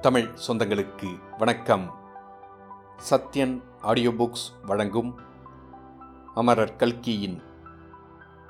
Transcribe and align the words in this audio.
தமிழ் 0.00 0.28
சொந்தங்களுக்கு 0.46 1.20
வணக்கம். 1.38 1.94
Sathyan 3.10 3.62
audio 3.80 4.10
books 4.10 4.64
வழங்கும் 4.66 5.18
அமரர் 6.34 6.76
கல்கியின் 6.76 7.42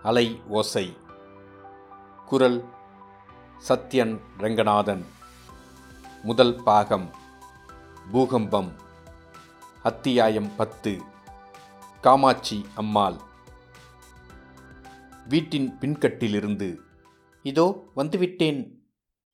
அலை 0.02 0.42
ஓசை. 0.48 0.96
குரல் 2.26 2.64
சத்யன் 3.68 4.20
ரங்கநாதன். 4.38 5.06
முதல் 6.22 6.62
பாகம் 6.62 7.10
பூகம்பம். 8.12 8.72
அத்தியாயம் 9.82 10.56
பத்து. 10.56 11.02
காமாட்சி 12.00 12.66
அம்மாள். 12.74 13.16
வீட்டின் 15.28 15.78
பின்கட்டிலிருந்து 15.80 16.76
இதோ 17.42 17.84
வந்துவிட்டேன். 17.96 18.84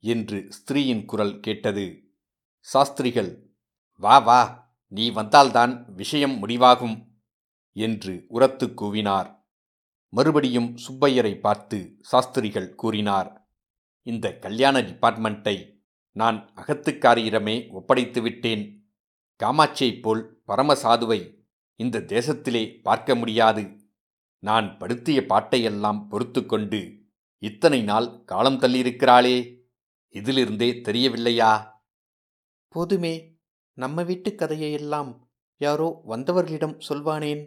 என்று 0.03 0.49
ஸ்திரீயின் 0.57 1.05
குரல் 1.05 1.41
கேட்டது. 1.41 2.15
சாஸ்திரிகள் 2.59 3.55
வா 3.97 4.19
வா 4.19 4.41
நீ 4.89 5.11
வந்தால்தான் 5.11 5.95
விஷயம் 5.95 6.49
முடிவாகும் 6.49 6.97
என்று 7.73 8.25
உரத்து 8.29 8.67
கூவினார். 8.67 9.29
மறுபடியும் 10.09 10.77
சுப்பையரை 10.77 11.41
பார்த்து 11.41 11.99
சாஸ்திரிகள் 12.01 12.75
கூறினார் 12.75 13.49
இந்த 14.03 14.39
கல்யாண 14.39 14.81
டிபார்ட்மெண்ட்டை 14.81 15.57
நான் 16.11 16.53
அகத்துக்காரியிடமே 16.57 17.71
ஒப்படைத்து 17.71 18.23
விட்டேன். 18.23 18.65
காமாட்சியைப் 19.41 20.03
போல் 20.03 20.43
பரமசாதுவை 20.49 21.21
இந்த 21.77 21.99
தேசத்திலே 21.99 22.83
பார்க்க 22.83 23.15
முடியாது. 23.15 23.81
நான் 24.39 24.79
படுத்திய 24.79 25.21
பாட்டையெல்லாம் 25.29 26.09
பொறுத்து 26.09 26.47
கொண்டு 26.47 26.81
இத்தனை 27.39 27.83
நாள் 27.83 28.25
காலம் 28.25 28.61
தள்ளியிருக்கிறாளே. 28.61 29.37
இதிலிருந்தே 30.13 30.81
தெரியவில்லையா? 30.81 31.83
போதுமே 32.69 33.39
நம்ம 33.73 34.03
வீட்டு 34.03 34.31
கதையையெல்லாம் 34.31 35.29
யாரோ 35.57 36.03
வந்தவர்களிடம் 36.07 36.81
சொல்வானேன்? 36.89 37.47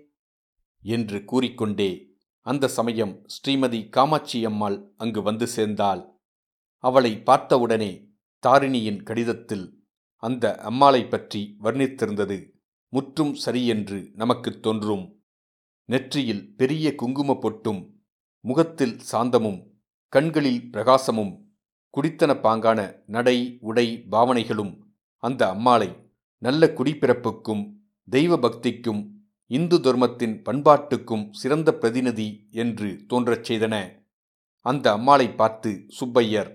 என்று 0.81 1.25
கூறிக்கொண்டே 1.25 2.15
அந்த 2.41 2.67
சமயம் 2.67 3.25
ஸ்ரீமதி 3.25 3.89
காமாட்சி 3.89 4.45
அம்மாள் 4.45 4.93
அங்கு 4.97 5.21
வந்து 5.21 5.47
சேர்ந்தாள். 5.47 6.19
அவளை 6.77 7.21
பார்த்தவுடனே 7.21 8.11
தாரிணியின் 8.39 9.03
கடிதத்தில் 9.03 9.87
அந்த 10.15 10.57
அம்மாளை 10.57 11.05
பற்றி 11.05 11.57
வர்ணித்திருந்தது 11.59 12.49
முற்றும் 12.89 13.35
சரியென்று 13.35 14.11
நமக்குத் 14.13 14.61
தோன்றும். 14.61 15.23
நெற்றியில் 15.85 16.55
பெரிய 16.55 16.95
குங்கும 16.95 17.39
பொட்டும் 17.41 17.91
முகத்தில் 18.39 18.99
சாந்தமும் 19.11 19.67
கண்களில் 20.07 20.69
பிரகாசமும் 20.71 21.44
குடித்தன 21.95 22.31
பாங்கான 22.45 23.03
நடை 23.05 23.57
உடை 23.61 24.05
பாவனைகளும் 24.11 24.73
அந்த 25.17 25.49
அம்மாளை 25.49 26.11
நல்ல 26.37 26.65
குடிப்பிறப்புக்கும் 26.67 27.77
தெய்வ 28.09 28.37
பக்திக்கும் 28.37 29.13
இந்து 29.45 29.79
தர்மத்தின் 29.79 30.41
பண்பாட்டுக்கும் 30.43 31.29
சிறந்த 31.31 31.73
பிரதிநிதி 31.73 32.49
என்று 32.51 33.05
தோன்றச் 33.07 33.51
செய்தன 33.51 34.03
அந்த 34.59 34.91
அம்மாளை 34.91 35.29
பார்த்து 35.29 35.85
சுப்பையர் 35.99 36.51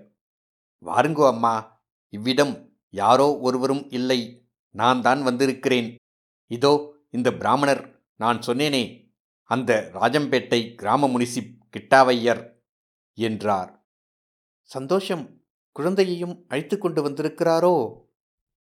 வாருங்கோ 0.85 1.27
அம்மா 1.27 1.83
இவ்விடம் 2.09 2.79
யாரோ 2.91 3.39
ஒருவரும் 3.39 3.91
இல்லை. 3.91 4.47
நான் 4.71 5.01
தான் 5.03 5.23
வந்திருக்கிறேன். 5.23 5.97
இதோ 6.47 6.73
இந்த 7.11 7.33
பிராமணர் 7.33 8.03
நான் 8.17 8.39
சொன்னேனே 8.39 9.13
அந்த 9.45 9.91
ராஜம்பேட்டை 9.95 10.75
கிராம 10.75 11.09
முனிசிப் 11.09 11.53
கிட்டாவையர் 11.75 12.43
என்றார். 13.15 13.80
சந்தோஷம் 14.71 15.43
குழந்தையையும் 15.73 16.45
அழைத்து 16.49 16.79
கொண்டு 16.79 17.09
வந்திருக்கிறாரோ? 17.09 17.95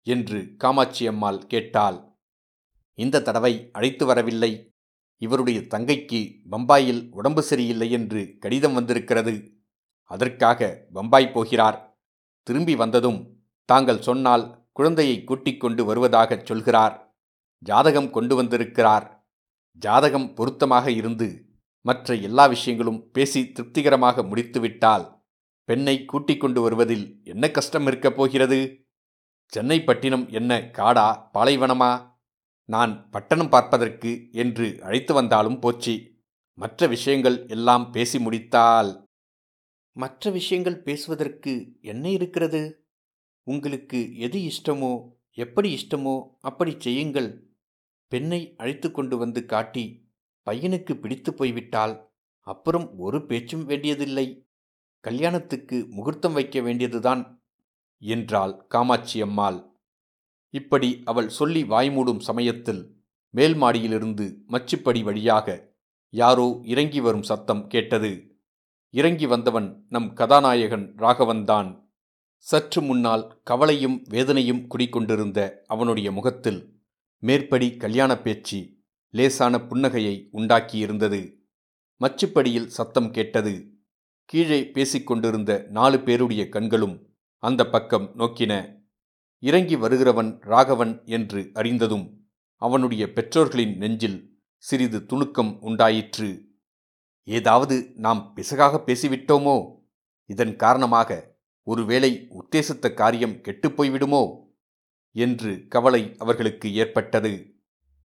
என்று 0.03 0.53
காமாட்சி 0.57 1.07
அம்மாள் 1.07 1.47
கேட்டாள். 1.47 2.19
இந்த 2.93 3.21
தடவை 3.21 3.69
அழைத்து 3.71 4.05
வரவில்லை. 4.05 4.73
இவருடைய 5.17 5.59
தங்கைக்கு 5.59 6.41
பம்பாயில் 6.51 7.07
உடம்பு 7.11 7.41
சரியில்லை 7.41 7.91
என்று 7.91 8.35
கடிதம் 8.39 8.73
வந்திருக்கிறது. 8.73 9.53
அதற்காக 10.03 10.85
பம்பாய் 10.93 11.31
போகிறார். 11.31 11.99
திரும்பி 12.43 12.75
வந்ததும் 12.75 13.43
தாங்கள் 13.65 14.01
சொன்னால் 14.01 14.67
குழந்தையை 14.71 15.23
கூட்டிக் 15.23 15.59
கொண்டு 15.59 15.85
வருவதாகச் 15.85 16.45
சொல்கிறார். 16.45 17.17
ஜாதகம் 17.57 18.11
கொண்டு 18.11 18.35
வந்திருக்கிறார். 18.35 19.27
ஜாதகம் 19.71 20.33
பொருத்தமாக 20.33 20.91
இருந்து 20.91 21.45
மற்ற 21.81 22.15
எல்லா 22.15 22.45
விஷயங்களும் 22.45 23.11
பேசி 23.11 23.51
திருப்திகரமாக 23.51 24.23
முடித்துவிட்டால் 24.23 25.14
பெண்ணை 25.65 26.05
கூட்டிக் 26.05 26.39
கொண்டு 26.39 26.61
வருவதில் 26.61 27.21
என்ன 27.23 27.51
கஷ்டம் 27.51 27.87
இருக்கப் 27.87 28.15
போகிறது? 28.15 28.87
சென்னை 29.45 29.83
பட்டினம் 29.83 30.29
என்ன 30.29 30.57
காடா 30.57 31.29
பாலைவனமா? 31.33 32.13
நான் 32.65 33.09
பட்டணம் 33.09 33.49
பார்ப்பதற்கு 33.49 34.29
என்று 34.31 34.79
அழைத்து 34.81 35.13
வந்தாலும் 35.13 35.59
போச்சு. 35.59 36.13
மற்ற 36.53 36.87
விஷயங்கள் 36.87 37.47
எல்லாம் 37.47 37.91
பேசி 37.91 38.19
முடித்தால்? 38.19 39.07
மற்ற 39.91 40.31
விஷயங்கள் 40.31 40.81
பேசுவதற்கு 40.81 41.77
என்ன 41.81 42.09
இருக்கிறது? 42.09 42.85
உங்களுக்கு 43.43 44.17
எது 44.17 44.39
இஷ்டமோ 44.39 45.09
எப்படி 45.31 45.75
இஷ்டமோ 45.75 46.29
அப்படி 46.39 46.75
செய்யுங்கள். 46.77 47.53
பெண்ணை 48.07 48.53
அழைத்து 48.57 48.91
கொண்டு 48.91 49.17
வந்து 49.17 49.45
காட்டி 49.45 50.09
பையனுக்கு 50.45 50.93
பிடித்து 50.93 51.33
போய்விட்டால் 51.33 52.11
அப்புறம் 52.39 52.97
ஒரு 52.97 53.25
பேச்சும் 53.25 53.65
வேண்டியதில்லை. 53.65 54.44
கல்யாணத்துக்கு 55.05 55.77
முகூர்த்தம் 55.89 56.33
வைக்க 56.33 56.61
வேண்டியதுதான் 56.61 57.21
என்றாள் 58.01 58.53
காமாட்சி 58.67 59.21
அம்மாள். 59.21 59.59
இப்படி 60.53 60.89
அவள் 61.05 61.29
சொல்லி 61.29 61.63
வாய்மூடும் 61.63 62.19
சமயத்தில் 62.19 62.83
மேல் 63.33 63.55
மாடியிலிருந்து 63.61 64.25
மச்சுப்படி 64.47 65.03
வழியாக 65.03 65.73
யாரோ 66.13 66.47
இறங்கி 66.63 66.99
வரும் 66.99 67.23
சத்தம் 67.23 67.63
கேட்டது. 67.67 68.11
இறங்கி 68.93 69.25
வந்தவன் 69.25 69.85
நம் 69.89 70.13
கதாநாயகன் 70.13 70.85
ராகவன்தான். 70.97 71.69
சற்று 72.37 72.81
முன்னால் 72.81 73.23
கவலையும் 73.43 73.97
வேதனையும் 74.09 74.63
குடிக்கொண்டிருந்த 74.67 75.39
அவனுடைய 75.65 76.09
முகத்தில் 76.11 76.61
மேற்படி 77.23 77.67
கல்யாண 77.77 78.11
பேச்சு 78.17 78.59
லேசான 79.13 79.57
புன்னகையை 79.69 80.15
உண்டாக்கியிருந்தது. 80.33 81.21
மச்சுப்படியில் 82.01 82.71
சத்தம் 82.77 83.11
கேட்டது. 83.11 83.53
கீழே 84.25 84.71
பேசிக்கொண்டிருந்த 84.73 85.65
நாலு 85.69 85.99
பேருடைய 85.99 86.49
கண்களும் 86.49 87.15
அந்த 87.37 87.69
பக்கம் 87.69 88.11
நோக்கின 88.17 88.83
இறங்கி 89.39 89.75
வருகிறவன் 89.75 90.39
ராகவன் 90.41 91.05
என்று 91.05 91.49
அறிந்ததும் 91.53 92.27
அவனுடைய 92.55 93.13
பெற்றோர்களின் 93.13 93.77
நெஞ்சில் 93.77 94.39
சிறிது 94.57 94.99
துணுக்கம் 94.99 95.59
உண்டாயிற்று. 95.59 96.53
ஏதாவது 97.23 97.93
நாம் 97.95 98.33
பிசகாக 98.35 98.81
பேசிவிட்டோமோ? 98.85 99.77
இதன் 100.25 100.55
காரணமாக 100.55 101.37
ஒருவேளை 101.63 102.27
உத்தேசித்த 102.29 102.93
காரியம் 102.93 103.33
கெட்டுப்போய்விடுமோ 103.33 104.49
என்று 105.11 105.67
கவலை 105.67 106.15
அவர்களுக்கு 106.17 106.73
ஏற்பட்டது. 106.73 107.55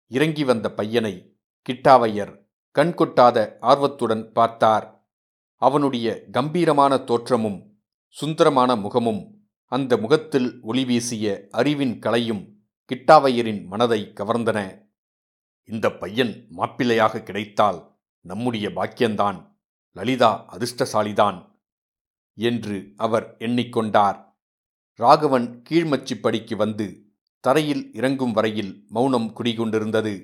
இறங்கி 0.07 0.45
வந்த 0.45 0.75
பையனை 0.75 1.39
கிட்டாவையர் 1.69 2.35
கண்கொட்டாத 2.75 3.57
ஆர்வத்துடன் 3.61 4.33
பார்த்தார். 4.33 4.98
அவனுடைய 5.63 6.25
கம்பீரமான 6.31 6.97
தோற்றமும் 6.97 7.59
சுந்தரமான 8.09 8.77
முகமும் 8.77 9.47
அந்த 9.65 9.97
முகத்தில் 9.97 10.61
ஒளிவீசிய 10.63 11.49
அறிவின் 11.51 11.99
கலையும் 11.99 12.43
கிட்டாவையரின் 12.91 13.67
மனதை 13.67 14.13
கவர்ந்தன. 14.15 14.87
இந்த 15.65 15.87
பையன் 15.93 16.47
மாப்பிள்ளையாக 16.51 17.23
கிடைத்தால் 17.23 17.99
நம்முடைய 18.21 18.69
பாக்கியந்தான் 18.69 19.39
லலிதா 19.93 20.47
அதிர்ஷ்டசாலிதான் 20.53 21.39
என்று 22.35 22.93
அவர் 22.97 23.37
எண்ணிக்கொண்டார். 23.39 24.19
ராகவன் 24.95 25.63
கீழ்மச்சிப்படிக்கு 25.71 26.55
வந்து 26.57 26.87
தரையில் 27.41 27.93
இறங்கும் 27.93 28.33
வரையில் 28.33 28.87
மௌனம் 28.89 29.35
குடிகொண்டிருந்தது. 29.37 30.15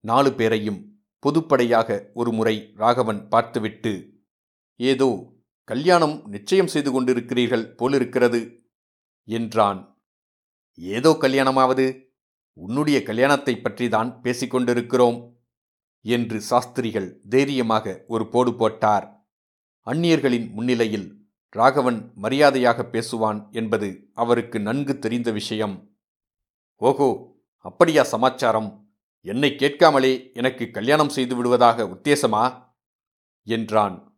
நாலு 0.00 0.32
பேரையும் 0.32 0.80
பொதுப்படையாக 1.22 2.10
ஒரு 2.14 2.32
முறை 2.32 2.72
ராகவன் 2.74 3.28
பார்த்துவிட்டு 3.28 3.92
ஏதோ 4.76 5.08
கல்யாணம் 5.64 6.26
நிச்சயம் 6.26 6.66
செய்து 6.66 6.90
கொண்டிருக்கிறீர்கள் 6.92 7.74
போலிருக்கிறது 7.76 8.40
என்றான். 9.24 9.80
ஏதோ 10.74 11.16
கல்யாணமாவது? 11.20 11.86
உன்னுடைய 12.52 13.02
கல்யாணத்தை 13.02 13.54
பற்றி 13.56 13.88
தான் 13.88 14.20
பேசிக்கொண்டிருக்கிறோம் 14.22 15.18
என்று 16.00 16.40
சாஸ்திரிகள் 16.40 17.20
தைரியமாக 17.28 18.04
ஒரு 18.06 18.28
போடு 18.28 18.54
போட்டார். 18.54 19.06
அந்நியர்களின் 19.86 20.52
முன்னிலையில் 20.52 21.08
ராகவன் 21.50 22.12
மரியாதையாக 22.14 22.82
பேசுவான் 22.92 23.50
என்பது 23.50 24.10
அவருக்கு 24.14 24.60
நன்கு 24.60 24.98
தெரிந்த 24.98 25.30
விஷயம். 25.30 25.74
ஓஹோ 26.76 27.08
அப்படியா 27.58 28.02
சமாச்சாரம்? 28.02 28.70
என்னை 29.26 29.50
கேட்காமலே 29.54 30.32
எனக்கு 30.32 30.70
கல்யாணம் 30.70 31.08
செய்து 31.08 31.36
விடுவதாக 31.36 31.84
உத்தேசமா? 31.84 32.44
என்றான். 33.46 34.13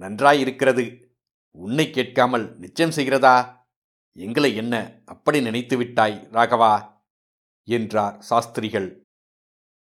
நன்றாயிருக்கிறது. 0.00 1.14
உன்னை 1.50 1.90
கேட்காமல் 1.90 2.56
நிச்சயம் 2.56 2.92
செய்கிறதா? 2.92 3.66
எங்களை 4.12 4.54
என்ன 4.54 5.02
அப்படி 5.04 5.40
நினைத்து 5.40 5.76
விட்டாய் 5.76 6.28
ராகவா? 6.32 6.98
என்றார் 7.64 8.22
சாஸ்திரிகள். 8.22 9.02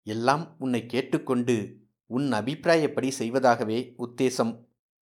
எல்லாம் 0.04 0.56
உன்னை 0.60 0.86
கேட்டுக்கொண்டு 0.86 1.84
உன் 2.06 2.32
அபிப்பிராயப்படி 2.32 3.12
செய்வதாகவே 3.20 3.94
உத்தேசம். 3.98 4.68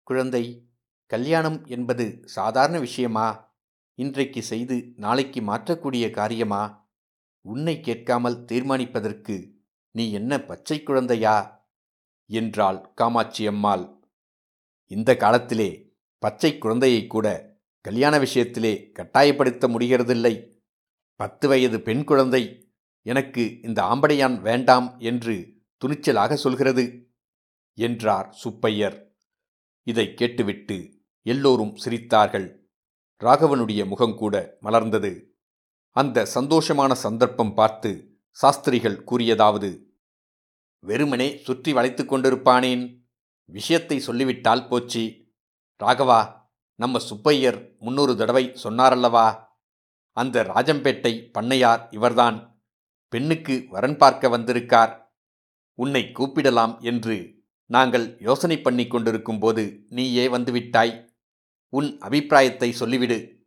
குழந்தை 0.03 0.71
கல்யாணம் 1.05 1.65
என்பது 1.65 2.21
சாதாரண 2.25 2.79
விஷயமா? 2.79 3.53
இன்றைக்கு 3.93 4.41
செய்து 4.43 4.93
நாளைக்கு 4.95 5.41
மாற்றக்கூடிய 5.41 6.11
காரியமா? 6.11 6.89
உன்னை 7.41 7.79
கேட்காமல் 7.79 8.45
தீர்மானிப்பதற்கு 8.51 9.35
நீ 9.91 10.11
என்ன 10.11 10.39
பச்சை 10.41 10.83
குழந்தையா? 10.83 11.35
என்றாள் 12.25 12.93
காமாட்சி 12.93 13.47
அம்மாள். 13.47 14.00
இந்த 14.91 15.17
காலத்திலே 15.17 15.95
பச்சை 16.17 16.57
குழந்தையை 16.57 17.07
கூட 17.07 17.57
கல்யாண 17.81 18.19
விஷயத்திலே 18.19 18.91
கட்டாயப்படுத்த 18.91 19.67
முடிகிறதில்லை. 19.67 20.33
பத்து 21.15 21.47
வயது 21.47 21.81
பெண் 21.81 22.03
குழந்தை 22.03 22.73
எனக்கு 23.01 23.59
இந்த 23.61 23.81
ஆம்படையான் 23.81 24.41
வேண்டாம் 24.41 24.99
என்று 24.99 25.35
துணிச்சலாக 25.81 26.33
சொல்கிறது 26.33 26.85
என்றார் 27.73 28.35
சுப்பையர். 28.43 28.97
இதை 29.83 30.13
கேட்டுவிட்டு 30.13 30.77
எல்லோரும் 31.21 31.75
சிரித்தார்கள். 31.75 32.47
ராகவனுடைய 33.21 33.81
முகங்கூட 33.85 34.35
மலர்ந்தது. 34.61 35.11
அந்த 35.95 36.27
சந்தோஷமான 36.35 36.91
சந்தர்ப்பம் 36.91 37.53
பார்த்து 37.53 37.91
சாஸ்திரிகள் 38.29 39.03
கூறியதாவது 39.03 39.69
வெறுமனே 40.83 41.37
சுற்றி 41.37 41.73
வளைத்து 41.73 42.03
கொண்டிருப்பானேன்? 42.03 42.83
விஷயத்தை 43.45 43.99
சொல்லிவிட்டால் 43.99 44.67
போச்சு. 44.67 45.29
ராகவா 45.83 46.35
நம்ம 46.75 46.99
சுப்பையர் 46.99 47.75
முன்னூறு 47.79 48.17
தடவை 48.17 48.51
சொன்னாரல்லவா? 48.63 49.49
அந்த 50.11 50.43
ராஜம்பேட்டை 50.43 51.31
பண்ணையார் 51.39 51.87
இவர்தான். 51.91 52.63
பெண்ணுக்கு 53.07 53.65
வரன் 53.69 53.97
பார்க்க 53.97 54.29
வந்திருக்கார். 54.29 55.13
உன்னை 55.73 56.11
கூப்பிடலாம் 56.13 56.81
என்று 56.81 57.43
நாங்கள் 57.65 58.17
யோசனை 58.19 58.61
பண்ணி 58.61 58.87
கொண்டிருக்கும் 58.87 59.39
போது 59.39 59.85
நீயே 59.89 60.27
வந்துவிட்டாய். 60.27 61.07
உன் 61.69 61.99
அபிப்பிராயத்தை 61.99 62.75
சொல்லிவிடு. 62.79 63.39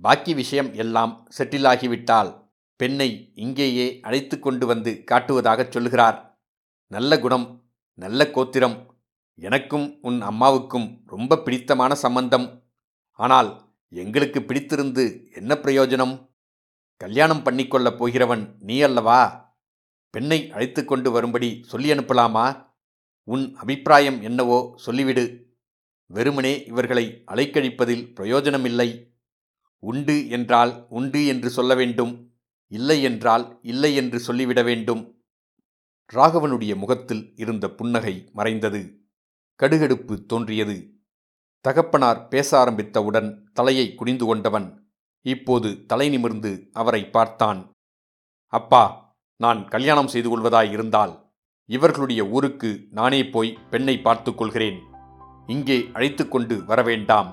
பாக்கி 0.00 0.34
விஷயம் 0.34 0.74
எல்லாம் 0.74 1.28
செட்டிலாகிவிட்டால் 1.38 2.44
பெண்ணை 2.76 3.32
இங்கேயே 3.34 4.00
அழைத்து 4.02 4.38
கொண்டு 4.38 4.66
வந்து 4.66 5.04
காட்டுவதாகச் 5.10 5.70
சொல்கிறார் 5.70 6.38
நல்ல 6.86 7.18
குணம் 7.18 7.70
நல்ல 7.92 8.30
கோத்திரம் 8.30 8.95
எனக்கும் 9.38 9.98
உன் 10.02 10.20
அம்மாவுக்கும் 10.20 11.02
ரொம்ப 11.06 11.38
பிடித்தமான 11.38 11.94
சம்பந்தம். 11.94 12.64
ஆனால் 13.12 13.74
எங்களுக்கு 13.88 14.40
பிடித்திருந்து 14.40 15.32
என்ன 15.32 15.54
பிரயோஜனம்? 15.54 16.34
கல்யாணம் 16.96 17.42
பண்ணிக்கொள்ளப் 17.42 17.96
போகிறவன் 17.96 18.56
நீ 18.58 18.80
அல்லவா? 18.80 19.52
பெண்ணை 20.10 20.50
அழைத்து 20.50 20.84
கொண்டு 20.84 21.10
வரும்படி 21.10 21.64
சொல்லி 21.66 21.90
அனுப்பலாமா? 21.92 22.66
உன் 23.22 23.54
அபிப்பிராயம் 23.54 24.22
என்னவோ 24.22 24.74
சொல்லிவிடு. 24.86 25.44
வெறுமனே 26.06 26.64
இவர்களை 26.64 27.22
அலைக்கழிப்பதில் 27.26 28.14
பிரயோஜனமில்லை. 28.14 29.14
உண்டு 29.78 30.28
என்றால் 30.28 30.86
உண்டு 30.88 31.26
என்று 31.26 31.50
சொல்ல 31.50 31.74
வேண்டும். 31.74 32.32
இல்லை 32.68 33.02
என்றால் 33.02 33.58
இல்லை 33.62 33.94
என்று 33.94 34.18
சொல்லிவிட 34.18 34.62
வேண்டும். 34.62 35.24
ராகவனுடைய 36.12 36.76
முகத்தில் 36.76 37.32
இருந்த 37.36 37.70
புன்னகை 37.70 38.30
மறைந்தது. 38.32 39.05
கடுகடுப்பு 39.62 40.14
தோன்றியது. 40.26 40.76
தகப்பனார் 41.60 42.28
பேச 42.28 42.58
ஆரம்பித்தவுடன் 42.58 43.28
தலையை 43.52 43.94
குனிந்து 43.94 44.26
கொண்டவன் 44.26 44.66
இப்போது 45.26 45.86
தலை 45.86 46.08
நிமிர்ந்து 46.08 46.68
அவரை 46.72 47.06
பார்த்தான். 47.06 47.60
அப்பா 48.52 49.14
நான் 49.40 49.68
கல்யாணம் 49.68 50.06
செய்து 50.06 50.28
கொள்வதாய் 50.28 50.70
இருந்தால் 50.70 51.14
இவர்களுடைய 51.64 52.22
ஊருக்கு 52.26 52.70
நானே 52.90 53.24
போய் 53.24 53.58
பெண்ணை 53.70 53.96
பார்த்து 53.98 54.34
கொள்கிறேன். 54.34 54.78
இங்கே 55.46 55.90
அழைத்து 55.92 56.28
கொண்டு 56.28 56.56
வரவேண்டாம் 56.68 57.32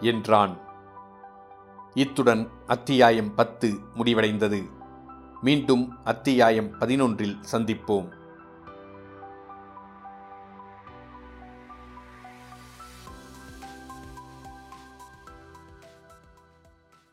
என்றான். 0.00 0.54
இத்துடன் 1.94 2.48
அத்தியாயம் 2.66 3.34
பத்து 3.34 3.68
முடிவடைந்தது. 3.94 4.60
மீண்டும் 5.42 5.98
அத்தியாயம் 6.04 6.70
பதினொன்றில் 6.80 7.38
சந்திப்போம். 7.52 8.08